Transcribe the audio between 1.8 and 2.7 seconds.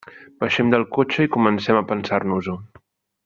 a pensar-nos-ho.